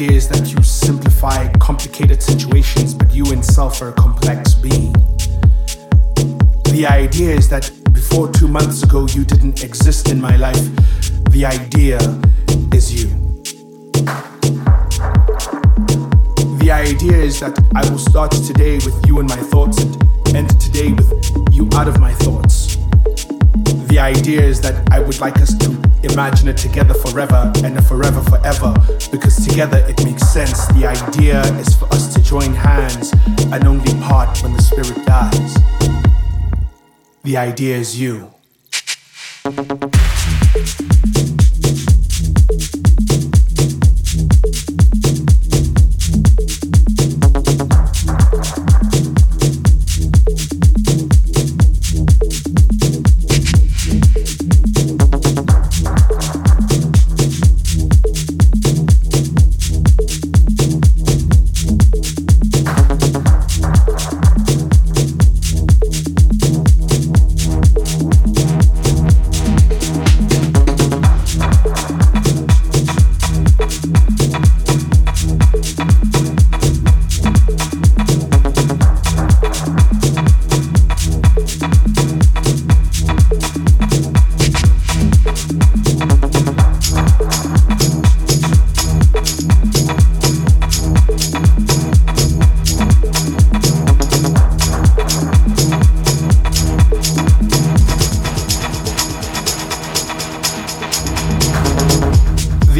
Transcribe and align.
is 0.00 0.28
that 0.28 0.52
you 0.52 0.62
simplify 0.62 1.50
complicated 1.54 2.22
situations, 2.22 2.92
but 2.92 3.14
you 3.14 3.24
in 3.32 3.42
self 3.42 3.80
are 3.80 3.88
a 3.88 3.92
complex 3.92 4.54
being. 4.54 4.92
The 6.72 6.86
idea 6.88 7.34
is 7.34 7.48
that 7.48 7.70
before 7.92 8.30
two 8.30 8.48
months 8.48 8.82
ago 8.82 9.06
you 9.08 9.24
didn't 9.24 9.64
exist 9.64 10.10
in 10.10 10.20
my 10.20 10.36
life. 10.36 10.64
The 11.30 11.46
idea 11.46 11.98
is 12.74 12.92
you. 12.92 13.08
The 16.58 16.70
idea 16.70 17.16
is 17.16 17.40
that 17.40 17.58
I 17.74 17.88
will 17.88 17.98
start 17.98 18.32
today 18.32 18.74
with 18.76 19.06
you 19.06 19.20
in 19.20 19.26
my 19.26 19.36
thoughts 19.36 19.82
and 19.82 20.36
end 20.36 20.60
today 20.60 20.92
with 20.92 21.10
you 21.52 21.68
out 21.74 21.88
of 21.88 21.98
my 22.00 22.12
thoughts. 22.12 22.65
The 23.96 24.02
idea 24.02 24.42
is 24.42 24.60
that 24.60 24.92
I 24.92 24.98
would 25.00 25.18
like 25.20 25.38
us 25.38 25.54
to 25.54 25.70
imagine 26.02 26.48
it 26.48 26.58
together 26.58 26.92
forever 26.92 27.50
and 27.64 27.78
a 27.78 27.80
forever 27.80 28.20
forever 28.24 28.74
because 29.10 29.42
together 29.42 29.78
it 29.88 30.04
makes 30.04 30.30
sense. 30.30 30.66
The 30.66 30.84
idea 30.86 31.40
is 31.56 31.74
for 31.74 31.86
us 31.86 32.12
to 32.12 32.22
join 32.22 32.52
hands 32.52 33.14
and 33.50 33.66
only 33.66 33.94
part 34.02 34.42
when 34.42 34.52
the 34.52 34.60
spirit 34.60 35.02
dies. 35.06 35.54
The 37.24 37.38
idea 37.38 37.78
is 37.78 37.98
you. 37.98 38.34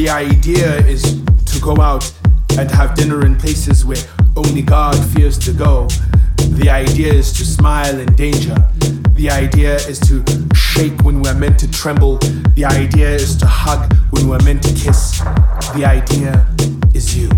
Idea 0.08 0.78
is 0.86 1.02
to 1.46 1.60
go 1.60 1.76
out 1.80 2.10
and 2.58 2.70
have 2.70 2.94
dinner 2.94 3.24
in 3.24 3.36
places 3.36 3.84
where 3.84 4.02
only 4.36 4.62
God 4.62 4.94
fears 5.12 5.38
to 5.38 5.52
go. 5.52 5.88
The 6.36 6.70
idea 6.70 7.12
is 7.12 7.32
to 7.34 7.44
smile 7.44 7.98
in 7.98 8.14
danger. 8.14 8.54
The 9.12 9.30
idea 9.30 9.76
is 9.76 9.98
to 10.00 10.24
shake 10.54 11.02
when 11.02 11.22
we're 11.22 11.34
meant 11.34 11.58
to 11.60 11.70
tremble. 11.70 12.18
The 12.54 12.64
idea 12.66 13.10
is 13.10 13.36
to 13.38 13.46
hug 13.46 13.94
when 14.10 14.28
we're 14.28 14.42
meant 14.42 14.62
to 14.64 14.74
kiss. 14.74 15.18
The 15.74 15.84
idea 15.84 16.46
is 16.94 17.16
you. 17.16 17.35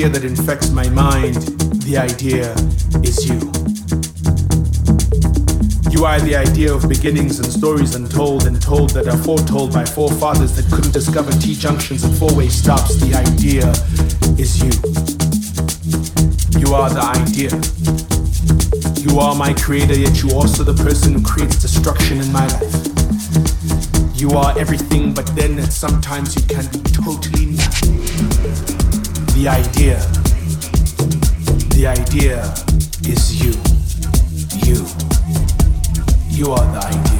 Idea 0.00 0.18
that 0.18 0.24
infects 0.24 0.70
my 0.70 0.88
mind. 0.88 1.34
The 1.84 1.98
idea 1.98 2.54
is 3.04 3.28
you. 3.28 3.36
You 5.92 6.06
are 6.06 6.18
the 6.20 6.36
idea 6.36 6.72
of 6.72 6.88
beginnings 6.88 7.38
and 7.38 7.46
stories 7.52 7.94
untold 7.94 8.46
and 8.46 8.62
told 8.62 8.90
that 8.90 9.08
are 9.08 9.18
foretold 9.18 9.74
by 9.74 9.84
forefathers 9.84 10.56
that 10.56 10.72
couldn't 10.74 10.92
discover 10.92 11.30
T 11.32 11.54
junctions 11.54 12.02
and 12.02 12.16
four 12.16 12.34
way 12.34 12.48
stops. 12.48 12.96
The 12.96 13.12
idea 13.12 13.68
is 14.40 14.56
you. 14.64 14.72
You 16.58 16.72
are 16.72 16.88
the 16.88 17.04
idea. 17.20 17.52
You 19.04 19.20
are 19.20 19.34
my 19.34 19.52
creator, 19.52 19.98
yet 19.98 20.22
you 20.22 20.30
also 20.32 20.64
the 20.64 20.82
person 20.82 21.12
who 21.12 21.22
creates 21.22 21.60
destruction 21.60 22.20
in 22.20 22.32
my 22.32 22.46
life. 22.46 22.72
You 24.16 24.30
are 24.30 24.58
everything, 24.58 25.12
but 25.12 25.26
then 25.36 25.60
sometimes 25.70 26.34
you 26.36 26.42
can 26.48 26.64
be 26.72 26.80
totally 26.88 27.52
nothing. 27.52 27.99
The 29.40 29.48
idea, 29.48 29.96
the 31.70 31.86
idea 31.86 32.44
is 33.08 33.42
you. 33.42 33.52
You. 34.68 34.84
You 36.28 36.52
are 36.52 36.66
the 36.74 36.80
idea. 36.86 37.19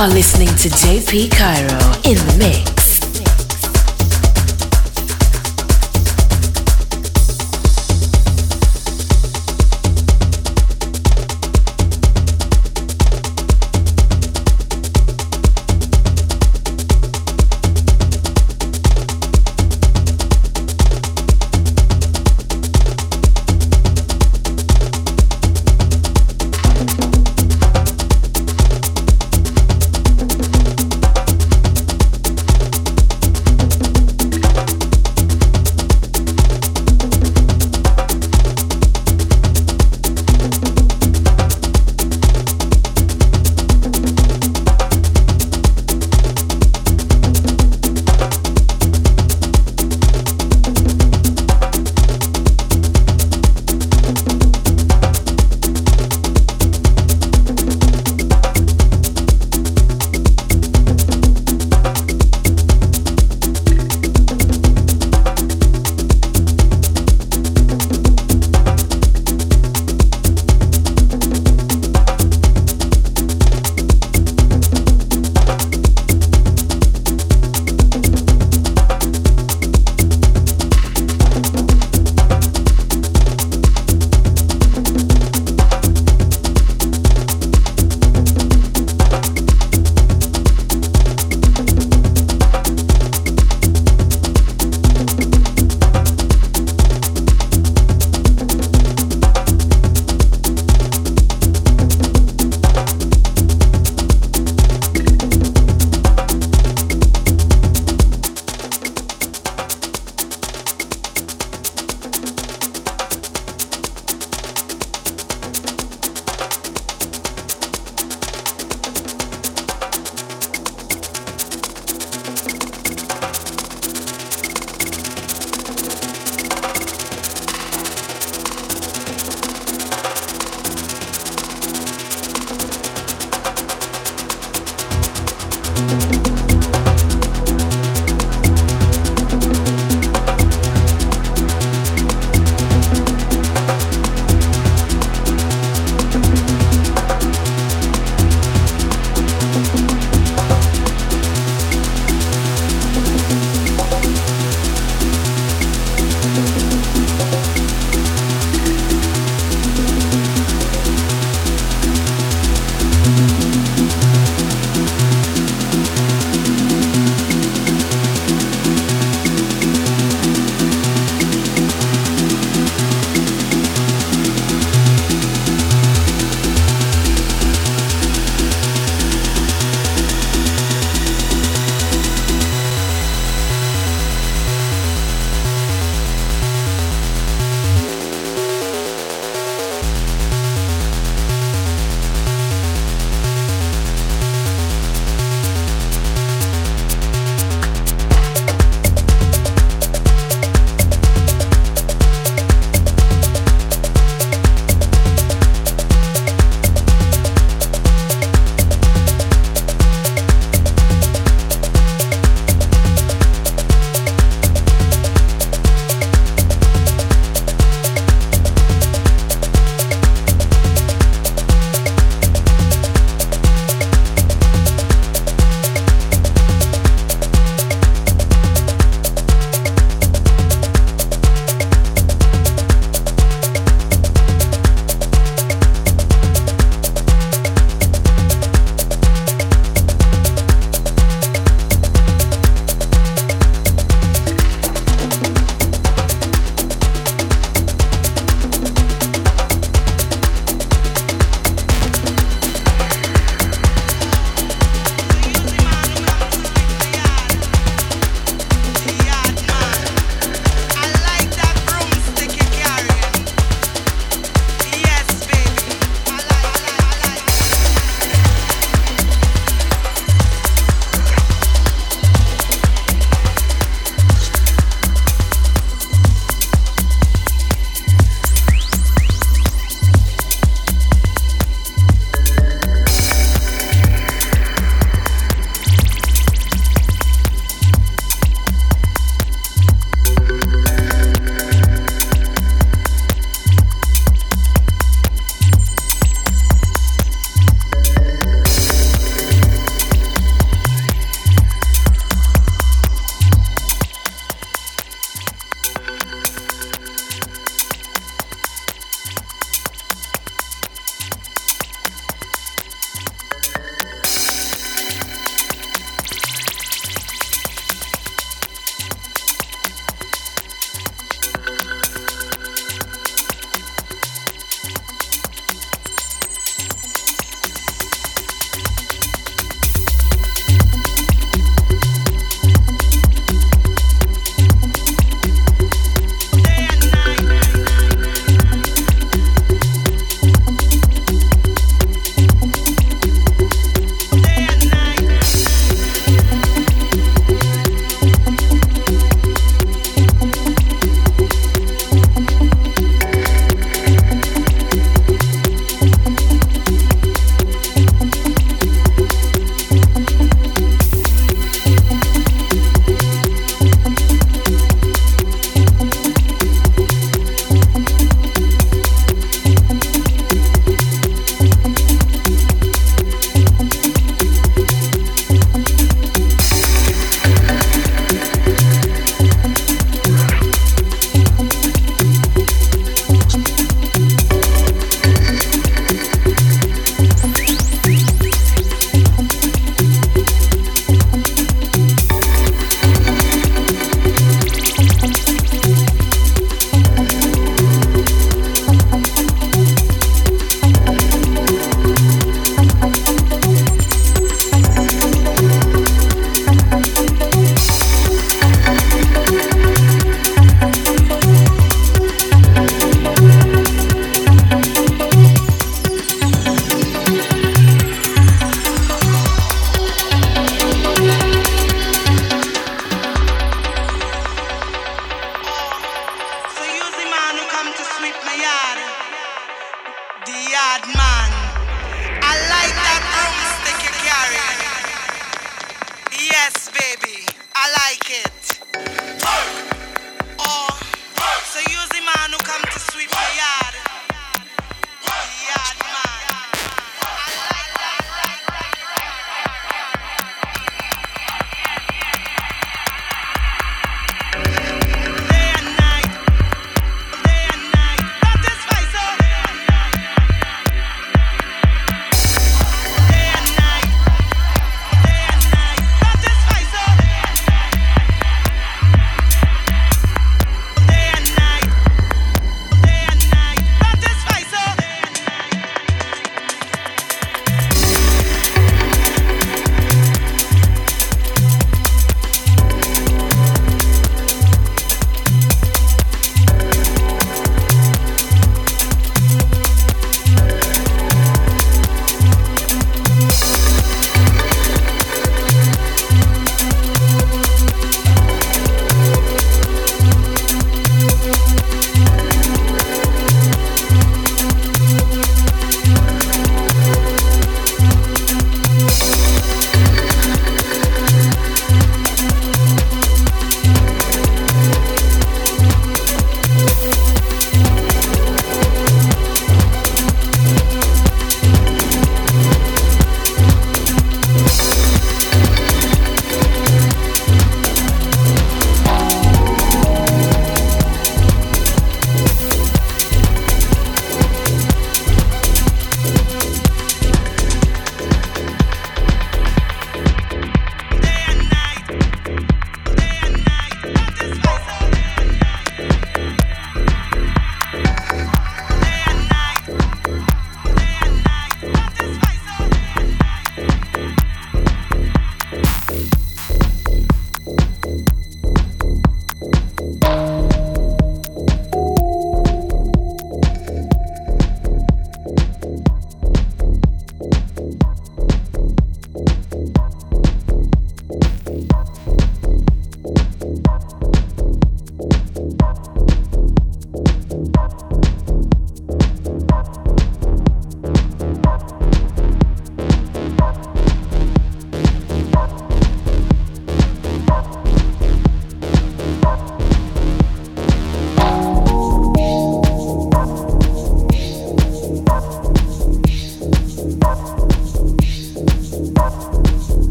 Are 0.00 0.08
listening 0.08 0.48
to 0.48 0.70
JP 0.70 1.30
Cairo 1.30 1.92
in 2.04 2.16
the 2.26 2.36
mix. 2.38 2.79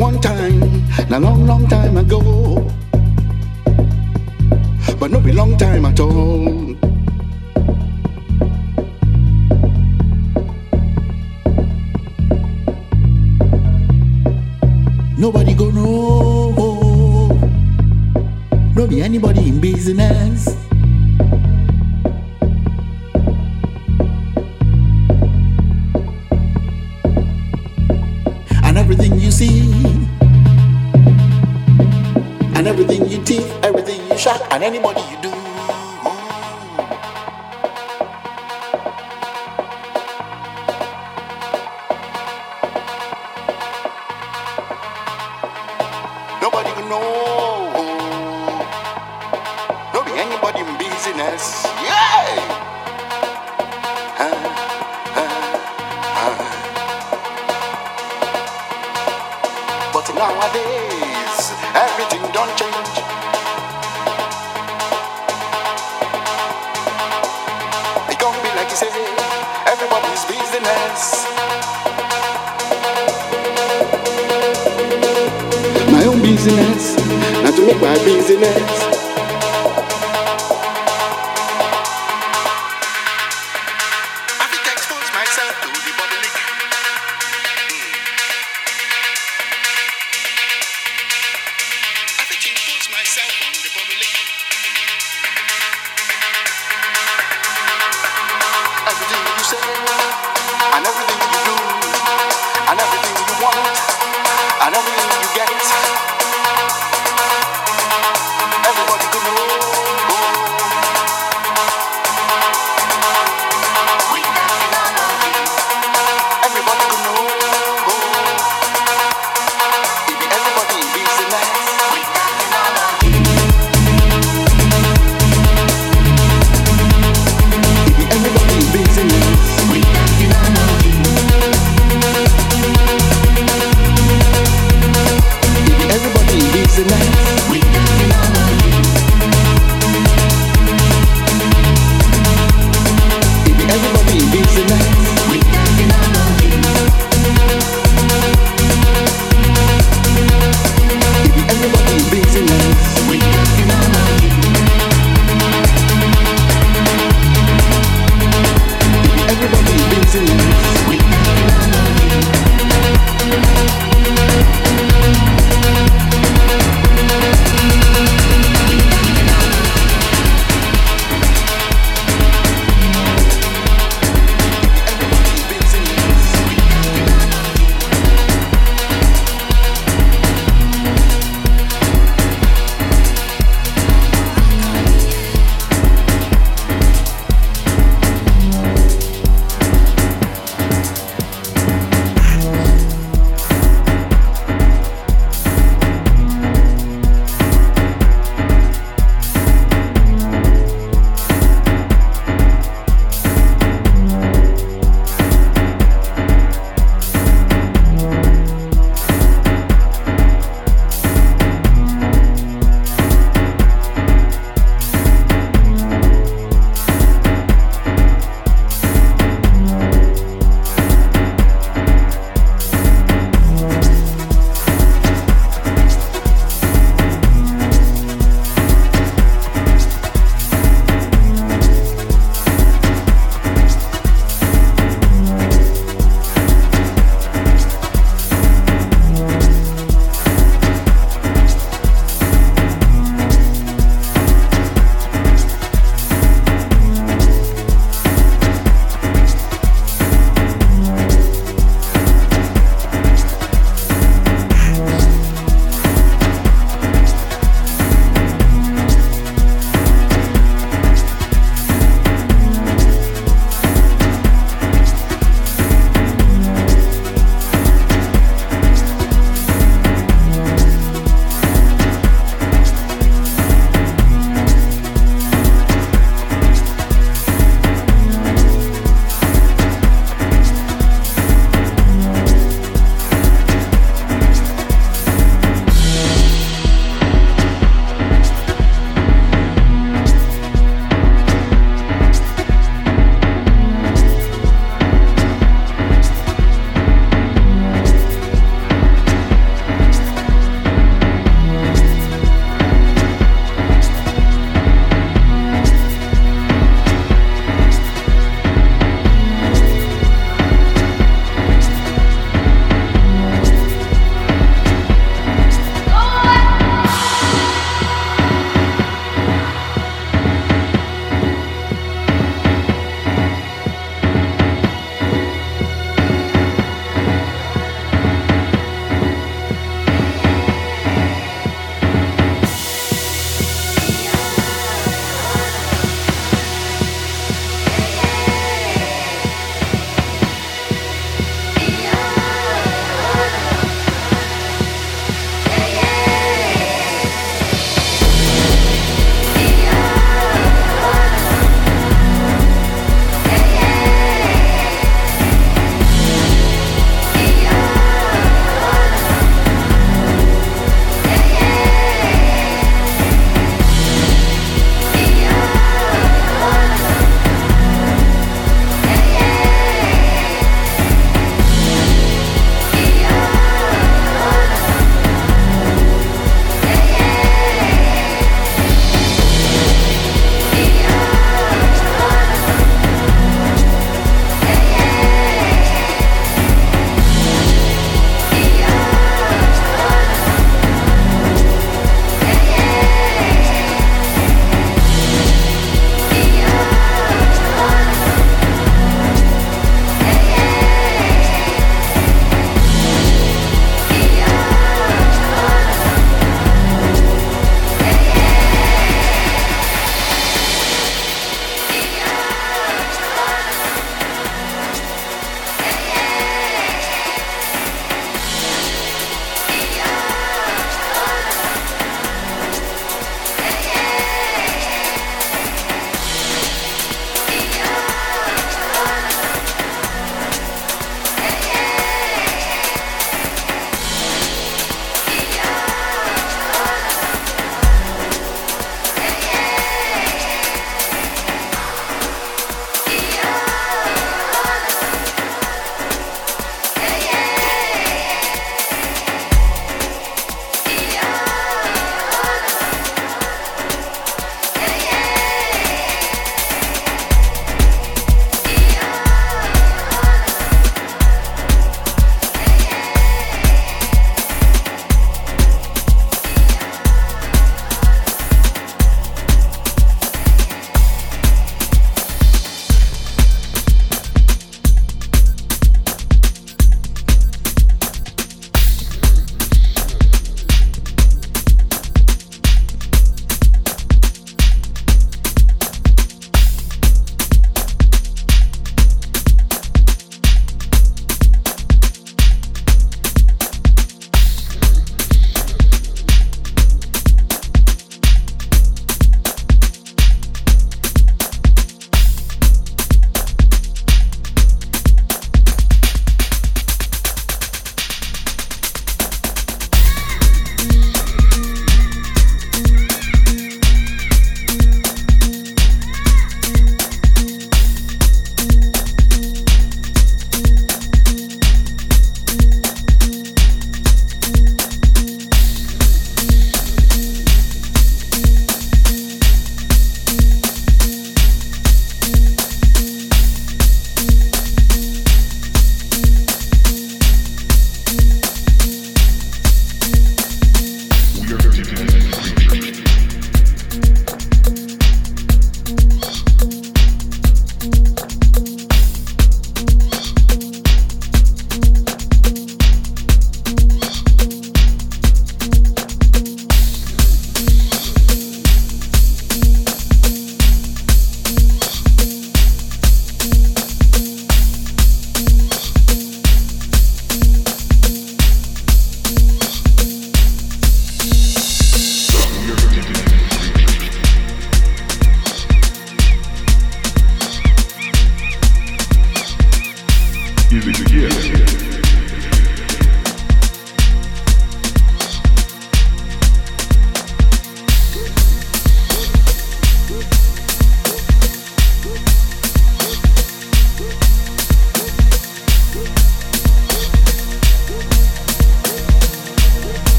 one 0.00 0.18
time, 0.18 0.62
a 1.10 1.20
long, 1.20 1.46
long 1.46 1.68
time 1.68 1.98
ago. 1.98 2.64
But 4.98 5.10
not 5.10 5.22
be 5.22 5.32
long 5.32 5.58
time 5.58 5.84
at 5.84 6.00
all. 6.00 6.74
Nobody 15.18 15.52
gonna 15.54 15.74
know. 15.74 17.28
not 18.74 18.88
be 18.88 19.02
anybody 19.02 19.48
in 19.48 19.60
business. 19.60 20.69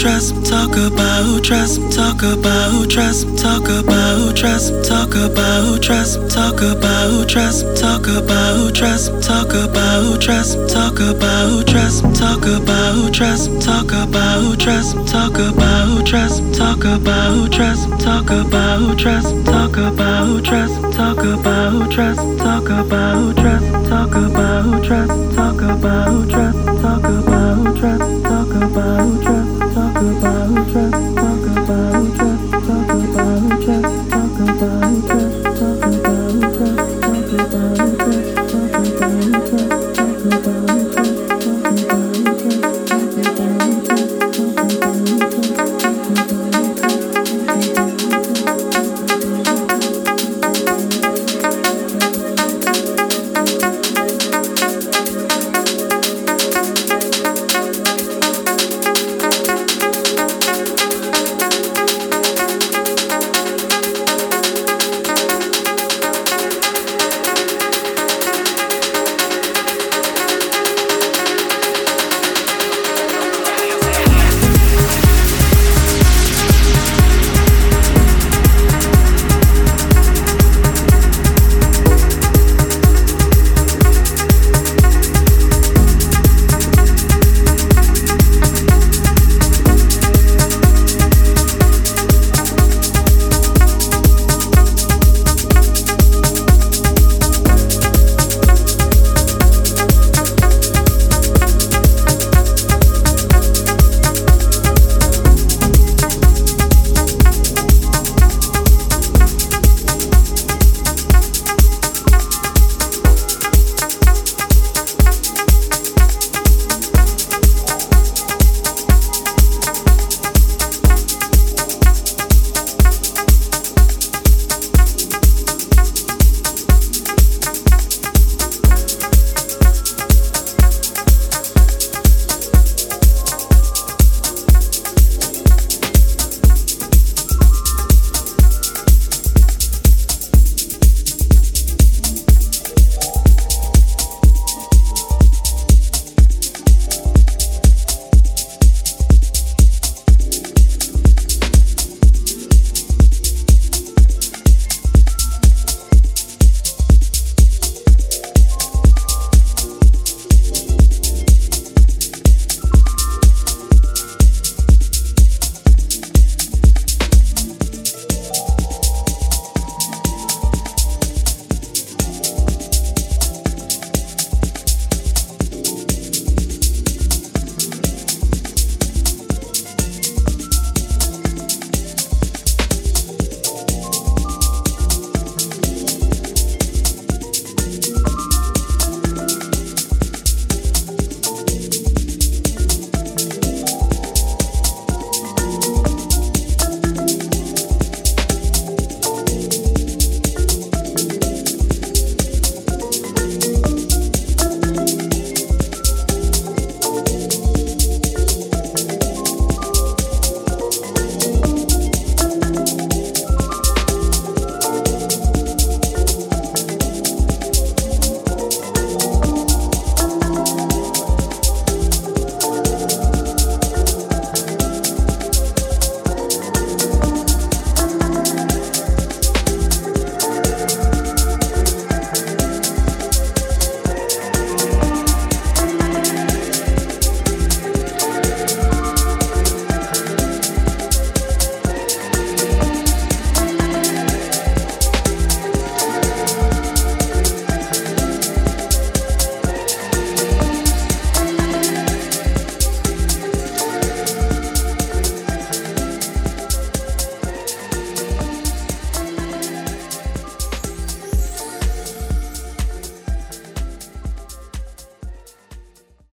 trust, 0.00 0.46
talk 0.46 0.76
about 0.78 1.44
trust, 1.44 1.92
talk 1.92 2.22
about 2.22 2.88
trust, 2.88 3.36
talk 3.36 3.68
about 3.68 4.34
trust, 4.34 4.72
talk 4.88 5.14
about 5.14 5.82
trust, 5.82 6.16
talk 6.30 6.62
about 6.62 7.28
trust, 7.28 7.66
talk 7.76 8.06
about 8.06 8.74
trust, 8.74 9.12
talk 9.22 9.52
about 9.52 10.18
trust, 10.22 10.56
talk 10.72 10.96
about 11.00 11.66
trust, 11.66 12.02
talk 12.16 12.46
about 12.46 13.12
trust, 13.12 13.60
talk 13.60 13.92
about 13.92 14.58
trust, 14.58 15.06
talk 15.06 15.34
about 15.36 16.06
trust, 16.06 16.54
talk 16.54 16.84
about 16.84 17.52
trust, 17.52 18.00
talk 18.00 18.30
about 18.30 18.98
trust, 18.98 19.44
talk 19.44 19.76
about 19.76 20.42
trust, 20.42 20.96
talk 20.96 21.09
talk 21.20 21.38
about 21.38 21.90
trust, 21.92 22.38
talk 22.38 22.70
about 22.70 23.36
trust, 23.36 23.88
talk 23.90 24.14
about 24.14 24.82
trust, 24.82 25.36
talk 25.36 25.60
about 25.60 26.30
trust, 26.30 26.80
talk 26.80 27.04
about 27.04 27.76
trust, 27.76 28.24
talk 28.24 28.48
about 28.54 29.22
trust, 29.22 29.74
talk 29.74 29.96
about 29.96 30.70
trust, 30.70 31.16
talk 31.16 31.46
about 31.58 32.16
trust, 32.16 32.52
talk 32.66 32.88
about 32.88 33.62
trust, 33.62 34.10
talk 34.10 34.40
about 34.48 35.06
trust. 35.06 35.39